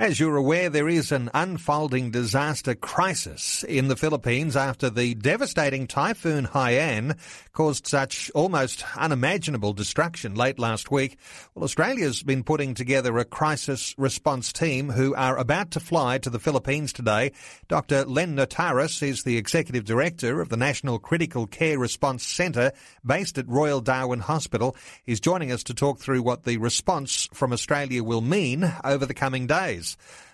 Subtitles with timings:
[0.00, 5.86] As you're aware, there is an unfolding disaster crisis in the Philippines after the devastating
[5.86, 7.18] typhoon Haiyan
[7.52, 11.18] caused such almost unimaginable destruction late last week.
[11.54, 16.30] Well, Australia's been putting together a crisis response team who are about to fly to
[16.30, 17.32] the Philippines today.
[17.68, 18.06] Dr.
[18.06, 22.72] Len Notaras is the Executive Director of the National Critical Care Response Centre
[23.04, 24.74] based at Royal Darwin Hospital.
[25.04, 29.12] He's joining us to talk through what the response from Australia will mean over the
[29.12, 29.89] coming days.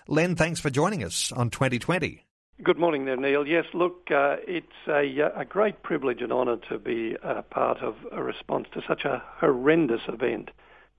[0.07, 2.23] Len, thanks for joining us on 2020.
[2.63, 3.45] Good morning there, Neil.
[3.45, 7.83] Yes, look, uh, it's a, uh, a, great privilege and honour to be a part
[7.83, 10.49] of a response to such a horrendous event.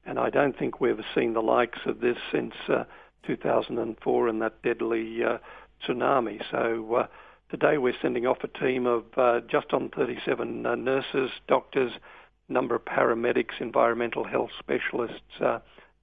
[0.06, 2.84] And I don't think we've seen the likes of this since uh,
[3.26, 5.38] 2004 and that deadly uh,
[5.84, 6.40] tsunami.
[6.48, 7.06] So uh,
[7.50, 11.90] today we're sending off a team of uh, just on 37 nurses, doctors,
[12.48, 15.40] number of paramedics, environmental health specialists,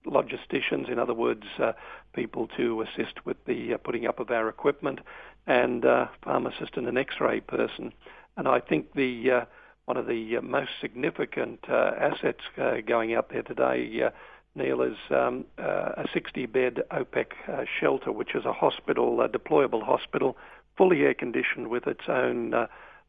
[0.05, 1.73] logisticians, in other words, uh,
[2.13, 4.99] people to assist with the uh, putting up of our equipment,
[5.47, 7.93] and uh, pharmacist and an X-ray person.
[8.37, 9.45] And I think the uh,
[9.85, 12.41] one of the uh, most significant uh, assets
[12.87, 14.09] going out there today,
[14.55, 20.37] Neil, is um, a 60-bed OPEC shelter, which is a hospital, a deployable hospital,
[20.75, 22.67] fully air conditioned with its own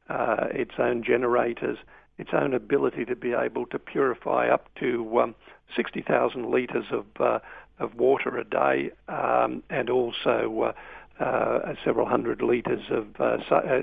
[0.09, 1.79] its own generators
[2.19, 5.35] its own ability to be able to purify up to um,
[5.75, 7.39] 60,000 litres of, uh,
[7.79, 10.73] of water a day um, and also
[11.21, 13.81] uh, uh, several hundred litres of uh, uh,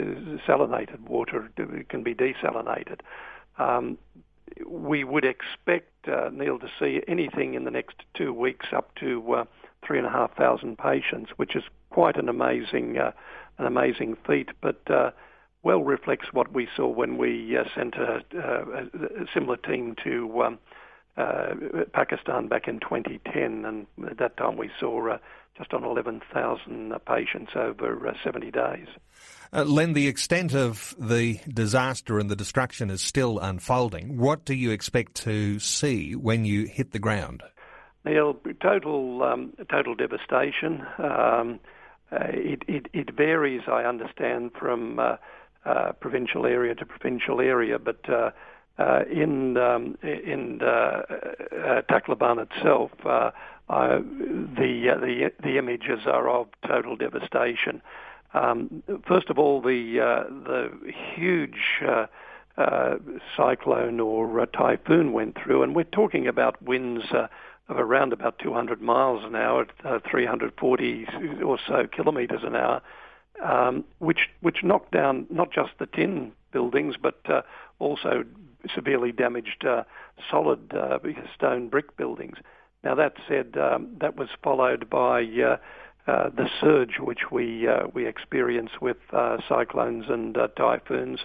[0.48, 1.50] salinated water
[1.90, 3.00] can be desalinated.
[3.58, 3.98] Um,
[4.68, 9.48] we would expect, uh, Neil, to see anything in the next two weeks up to
[9.86, 14.50] three and a half thousand patients, which is quite an amazing, an amazing feat.
[14.62, 15.16] But
[15.64, 20.60] well reflects what we saw when we uh, sent a, a, similar team to um,
[21.18, 21.56] uh,
[21.94, 25.18] Pakistan back in 2010, and at that time we saw uh,
[25.58, 28.88] just on 11,000 uh, patients over uh, 70 days.
[29.54, 34.18] Uh, Len, the extent of the disaster and the destruction is still unfolding.
[34.18, 37.44] What do you expect to see when you hit the ground?
[38.04, 40.86] Neil, total um, total devastation.
[40.98, 41.60] Um,
[42.12, 45.16] it, it, it, varies, I understand, from uh,
[46.00, 48.32] provincial area to provincial area, but uh,
[48.80, 53.32] uh, in um, in uh, uh, Tacloban itself, uh,
[53.70, 57.82] uh, the uh, the the images are of total devastation.
[58.34, 60.72] Um, first of all, the uh, the
[61.16, 62.08] huge uh,
[62.58, 62.96] uh,
[63.38, 67.06] cyclone or uh, typhoon went through, and we're talking about winds.
[67.12, 67.28] Uh,
[67.70, 71.08] of around about 200 miles an hour, uh, 340
[71.46, 72.82] or so kilometres an hour,
[73.44, 77.42] um, which which knocked down not just the tin buildings, but uh,
[77.80, 78.24] also
[78.74, 79.84] severely damaged uh,
[80.30, 81.00] solid uh,
[81.36, 82.38] stone brick buildings.
[82.84, 85.58] Now that said, um, that was followed by uh,
[86.08, 88.98] uh, the surge which we uh, we experience with
[89.48, 91.20] cyclones and typhoons,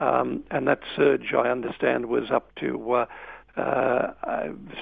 [0.00, 3.06] um, and that surge I understand was up to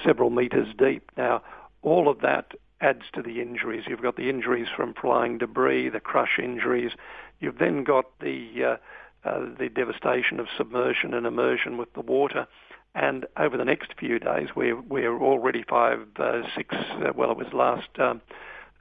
[0.03, 1.11] several meters deep.
[1.17, 1.41] Now
[1.81, 3.85] all of that adds to the injuries.
[3.87, 6.91] You've got the injuries from flying debris, the crush injuries.
[7.39, 12.45] You've then got the uh, uh, the devastation of submersion and immersion with the water.
[12.93, 16.75] And over the next few days, we're we're already five, uh, six.
[16.75, 17.89] Uh, well, it was last.
[17.97, 18.21] Um,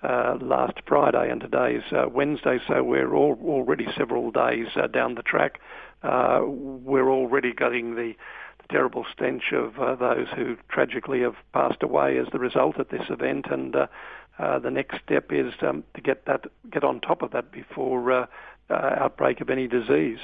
[0.02, 5.22] uh, last Friday and today's uh, Wednesday, so we're all, already several days down the
[5.22, 5.60] track.
[6.02, 8.12] we're already getting the
[8.72, 13.08] terrible stench of uh, those who tragically have passed away as the result of this
[13.10, 13.46] event.
[13.50, 13.86] And uh,
[14.38, 18.10] uh, the next step is um, to get that get on top of that before
[18.10, 18.26] uh,
[18.70, 20.18] uh, outbreak of any disease.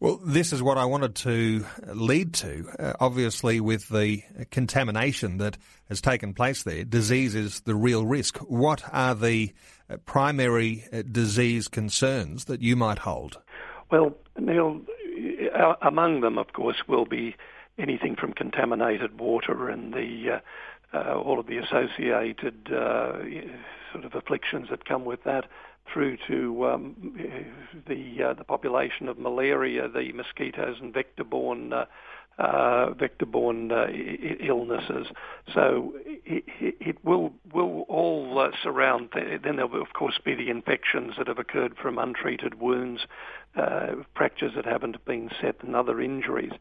[0.00, 2.66] Well, this is what I wanted to lead to.
[2.78, 5.56] Uh, obviously, with the contamination that
[5.88, 8.38] has taken place there, disease is the real risk.
[8.38, 9.54] What are the
[10.04, 13.38] primary disease concerns that you might hold?
[13.90, 14.80] Well, Neil,
[15.80, 17.36] among them, of course, will be
[17.78, 20.40] anything from contaminated water and the uh,
[20.94, 23.18] uh, all of the associated uh,
[23.92, 25.44] sort of afflictions that come with that,
[25.92, 26.94] through to um,
[27.88, 31.84] the uh, the population of malaria, the mosquitoes and vector-borne uh,
[32.38, 33.70] uh, vector-borne
[34.40, 35.08] illnesses.
[35.52, 36.44] So it,
[36.80, 39.10] it, will will all surround.
[39.14, 43.02] Then there will of course be the infections that have occurred from untreated wounds,
[44.16, 46.52] fractures that haven't been set, and other injuries.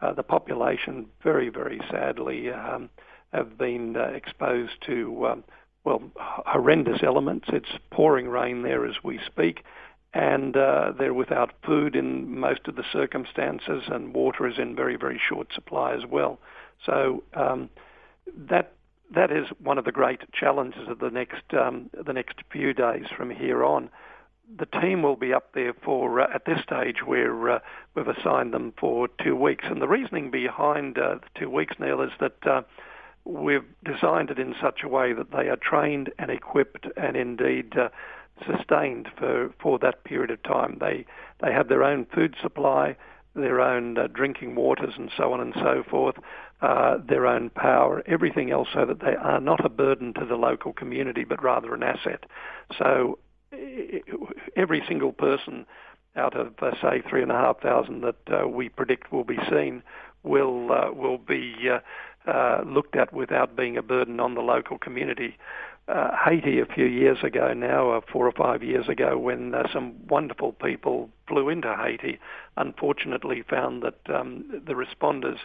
[0.00, 2.88] Uh, the population, very very sadly, um,
[3.32, 5.26] have been uh, exposed to.
[5.26, 5.44] Um,
[5.84, 7.46] well, horrendous elements.
[7.50, 9.64] It's pouring rain there as we speak
[10.14, 14.96] and uh, they're without food in most of the circumstances, and water is in very,
[14.96, 16.38] very short supply as well.
[16.84, 17.68] So um,
[18.48, 18.72] that
[19.14, 23.04] that is one of the great challenges of the next um, the next few days
[23.16, 23.90] from here on.
[24.56, 27.58] The team will be up there for uh, at this stage where uh,
[27.94, 32.00] we've assigned them for two weeks, and the reasoning behind uh, the two weeks, Neil,
[32.00, 32.62] is that uh,
[33.24, 37.76] we've designed it in such a way that they are trained and equipped and indeed
[37.76, 37.90] uh,
[38.46, 40.78] sustained for, for that period of time.
[40.80, 41.04] They
[41.42, 42.96] they have their own food supply,
[43.34, 46.16] their own drinking waters, and so on and so forth,
[46.62, 50.36] uh, their own power, everything else, so that they are not a burden to the
[50.36, 52.24] local community, but rather an asset.
[52.78, 53.18] So
[54.56, 55.66] every single person
[56.16, 59.38] out of uh, say three and a half thousand that uh, we predict will be
[59.50, 59.82] seen
[60.22, 64.78] will uh, will be uh, uh, looked at without being a burden on the local
[64.78, 65.36] community.
[65.86, 70.52] Uh, Haiti a few years ago now, four or five years ago, when some wonderful
[70.52, 72.18] people flew into Haiti,
[72.58, 75.38] unfortunately found that um, the responders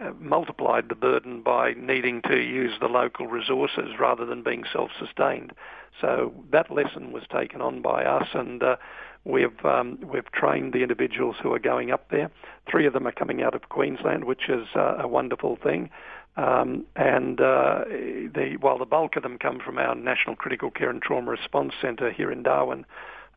[0.00, 5.52] uh, multiplied the burden by needing to use the local resources rather than being self-sustained.
[6.00, 8.76] So that lesson was taken on by us, and uh,
[9.24, 12.30] we've um, we've trained the individuals who are going up there.
[12.70, 15.90] Three of them are coming out of Queensland, which is uh, a wonderful thing.
[16.36, 20.88] Um, and uh, the, while the bulk of them come from our National Critical Care
[20.88, 22.86] and Trauma Response Centre here in Darwin,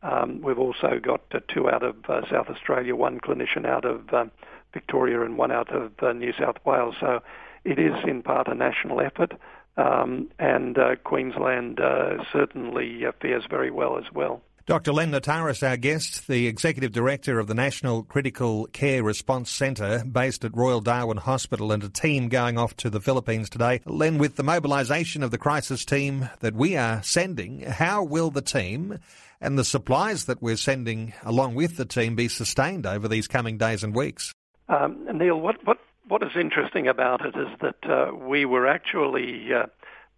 [0.02, 1.96] um, we've also got uh, two out of
[2.30, 4.30] South Australia, one clinician out of um,
[4.74, 6.96] Victoria, and one out of uh, New South Wales.
[7.00, 7.20] So
[7.64, 9.32] it is in part a national effort,
[9.78, 14.42] um, and uh, Queensland uh, certainly fares very well as well.
[14.66, 14.94] Dr.
[14.94, 20.42] Len Notaras, our guest, the Executive Director of the National Critical Care Response Centre based
[20.42, 23.82] at Royal Darwin Hospital and a team going off to the Philippines today.
[23.84, 28.40] Len, with the mobilisation of the crisis team that we are sending, how will the
[28.40, 28.98] team
[29.38, 33.58] and the supplies that we're sending along with the team be sustained over these coming
[33.58, 34.32] days and weeks?
[34.68, 35.78] Um, Neil, what, what,
[36.08, 39.66] what is interesting about it is that uh, we were actually uh,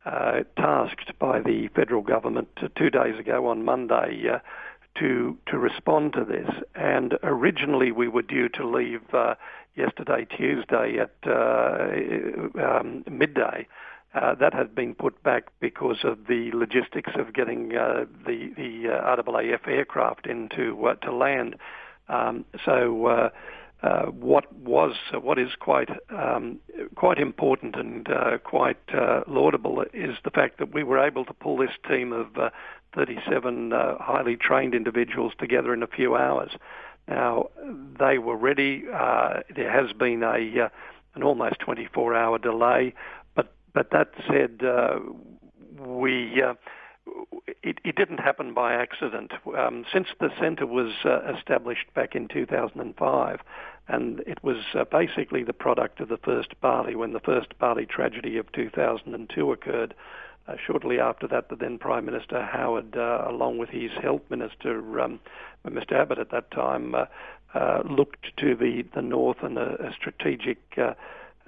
[0.09, 4.39] uh, tasked by the federal government two days ago on Monday uh,
[4.99, 6.49] to to respond to this.
[6.75, 9.35] And originally we were due to leave uh,
[9.75, 11.89] yesterday, Tuesday at uh,
[12.63, 13.67] um, midday.
[14.15, 18.85] Uh, that had been put back because of the logistics of getting uh, the the
[18.89, 21.57] RAAF aircraft into to land.
[22.09, 23.31] Um, so
[23.83, 26.59] uh, what was uh, what is quite um,
[26.95, 31.35] quite important and uh, quite uh, laudable is the fact that we were able to
[31.35, 32.51] pull this team of uh,
[32.95, 36.53] 37 uh, highly trained individuals together in a few hours.
[37.07, 37.51] Now
[38.01, 38.85] they were ready.
[39.55, 40.71] there has been a
[41.15, 42.95] an almost 24-hour delay,
[43.35, 44.63] but but that said,
[45.79, 46.43] we
[47.63, 49.33] it, it, didn't happen by accident.
[49.57, 53.41] Um, since the centre was uh, established back in 2005,
[53.89, 57.87] and it was uh, basically the product of the first Bali, when the first Bali
[57.87, 59.95] tragedy of 2002 occurred.
[60.49, 65.01] Uh, shortly after that, the then Prime Minister Howard, uh, along with his health minister,
[65.01, 65.19] um,
[65.67, 65.93] Mr.
[65.93, 67.07] Abbott at that time, uh,
[67.55, 70.59] uh, looked to the, the north and a, a strategic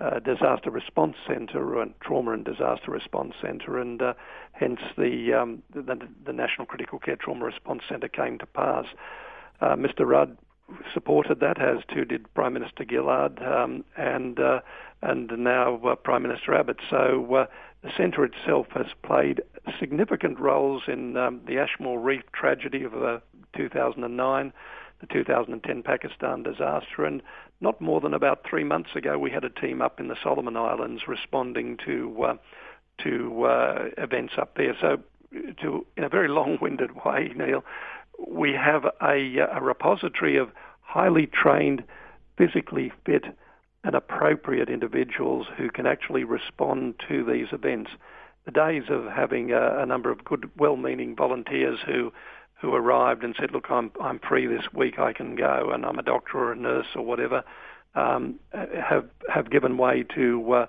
[0.00, 4.14] uh, disaster response centre and trauma and disaster response centre, and uh,
[4.52, 5.82] hence the, um, the,
[6.24, 8.86] the National Critical Care Trauma Response Centre came to pass.
[9.60, 10.06] Uh, Mr.
[10.06, 10.36] Rudd
[10.92, 14.60] supported that, as too did Prime Minister Gillard, um, and uh,
[15.02, 16.78] and now uh, Prime Minister Abbott.
[16.90, 17.46] So uh,
[17.82, 19.42] the centre itself has played
[19.80, 22.92] significant roles in um, the Ashmore Reef tragedy of
[23.56, 24.52] 2009
[25.00, 27.04] the 2010 Pakistan disaster.
[27.04, 27.22] And
[27.60, 30.56] not more than about three months ago, we had a team up in the Solomon
[30.56, 32.34] Islands responding to uh,
[33.04, 34.76] to uh, events up there.
[34.80, 34.98] So,
[35.62, 37.64] to in a very long-winded way, Neil,
[38.26, 40.50] we have a, a repository of
[40.82, 41.84] highly trained,
[42.36, 43.24] physically fit,
[43.84, 47.90] and appropriate individuals who can actually respond to these events.
[48.44, 52.12] The days of having a, a number of good, well-meaning volunteers who
[52.60, 54.98] who arrived and said, "Look, I'm I'm free this week.
[54.98, 57.44] I can go, and I'm a doctor or a nurse or whatever,"
[57.94, 60.66] um, have have given way to uh,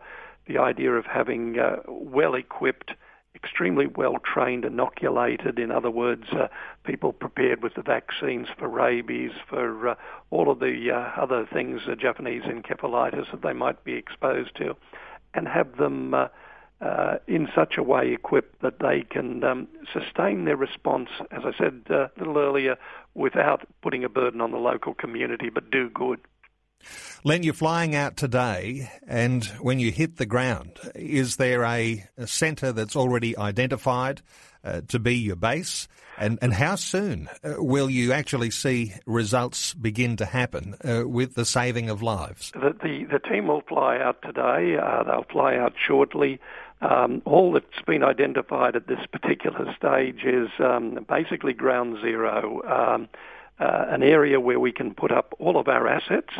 [0.47, 2.91] the idea of having uh, well-equipped,
[3.35, 5.59] extremely well trained, inoculated.
[5.59, 6.47] In other words, uh,
[6.83, 9.95] people prepared with the vaccines for rabies, for uh,
[10.31, 14.75] all of the uh, other things, uh, Japanese encephalitis that they might be exposed to,
[15.33, 16.13] and have them
[16.81, 21.51] uh, in such a way equipped that they can um, sustain their response, as I
[21.57, 22.77] said uh, a little earlier,
[23.13, 26.19] without putting a burden on the local community, but do good.
[27.25, 32.27] Len, you're flying out today, and when you hit the ground, is there a, a
[32.27, 34.21] centre that's already identified
[34.63, 35.89] uh, to be your base?
[36.17, 41.35] And, and how soon uh, will you actually see results begin to happen uh, with
[41.35, 42.51] the saving of lives?
[42.51, 44.77] The, the, the, team will fly out today.
[44.77, 46.39] Uh, they'll fly out shortly.
[46.81, 53.09] Um, all that's been identified at this particular stage is um, basically ground zero, um,
[53.59, 56.33] uh, an area where we can put up all of our assets.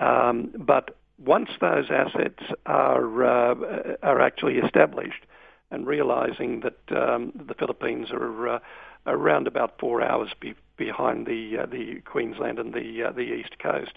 [0.00, 5.24] Um, but once those assets are uh, are actually established,
[5.70, 8.58] and realizing that um, the Philippines are uh,
[9.06, 13.58] around about four hours be- behind the uh, the Queensland and the uh, the east
[13.60, 13.92] coast.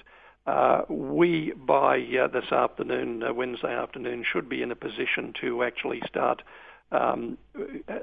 [0.48, 5.62] Uh, we, by uh, this afternoon, uh, Wednesday afternoon, should be in a position to
[5.62, 6.42] actually start
[6.94, 7.38] um,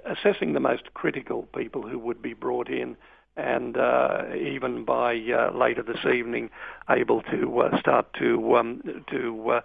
[0.05, 2.99] assessing the most critical people who would be brought in,
[3.39, 6.51] and uh, even by uh, later this evening,
[6.91, 9.61] able to start to um, to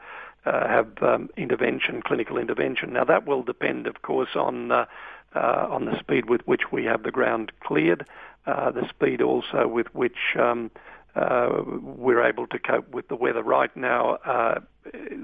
[0.45, 2.93] have um, intervention, clinical intervention.
[2.93, 4.71] Now that will depend, of course, on
[5.36, 8.05] on the speed with which we have the ground cleared,
[8.45, 10.71] the speed also with which um,
[11.16, 13.44] uh, we're able to cope with the weather.
[13.44, 14.60] Right now, uh,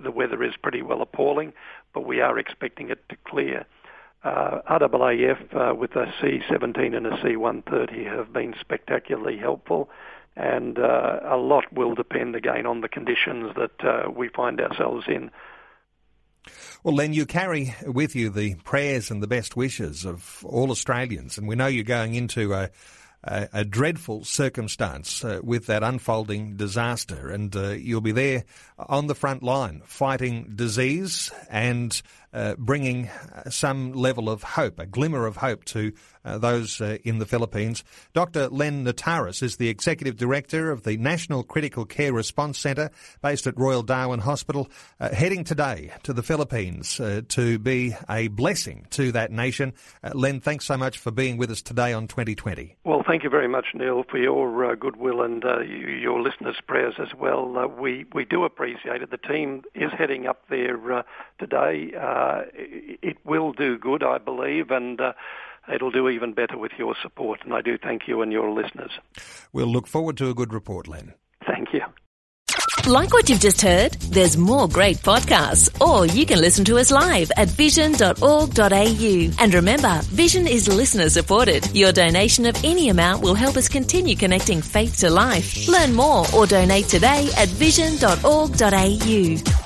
[0.03, 1.53] the weather is pretty well appalling,
[1.93, 3.65] but we are expecting it to clear.
[4.23, 9.89] Uh, RAAF uh, with a C-17 and a C-130 have been spectacularly helpful,
[10.35, 15.05] and uh, a lot will depend again on the conditions that uh, we find ourselves
[15.07, 15.29] in.
[16.83, 21.37] Well, Len, you carry with you the prayers and the best wishes of all Australians,
[21.37, 22.71] and we know you're going into a
[23.25, 28.43] a, dreadful circumstance uh, with that unfolding disaster, and uh, you'll be there
[28.77, 32.01] on the front line fighting disease and
[32.33, 33.09] uh, bringing
[33.49, 35.93] some level of hope, a glimmer of hope to
[36.25, 37.83] uh, those uh, in the Philippines.
[38.13, 38.49] Dr.
[38.49, 42.89] Len Notaras is the Executive Director of the National Critical Care Response Centre
[43.21, 48.27] based at Royal Darwin Hospital, uh, heading today to the Philippines uh, to be a
[48.27, 49.73] blessing to that nation.
[50.13, 52.75] Len, thanks so much for being with us today on 2020.
[52.83, 57.69] Well, thank you very much, Neil, for your goodwill and your listeners' prayers as well.
[57.77, 59.11] we, we do appreciate it.
[59.11, 61.05] The team is heading up there
[61.39, 61.93] today.
[61.99, 65.13] Uh, it will do good, I believe, and uh,
[65.73, 67.41] it'll do even better with your support.
[67.43, 68.91] And I do thank you and your listeners.
[69.53, 71.13] We'll look forward to a good report, Len.
[71.45, 71.81] Thank you.
[72.87, 73.93] Like what you've just heard?
[73.93, 79.31] There's more great podcasts, or you can listen to us live at vision.org.au.
[79.39, 81.67] And remember, Vision is listener supported.
[81.75, 85.67] Your donation of any amount will help us continue connecting faith to life.
[85.67, 89.64] Learn more or donate today at vision.org.au.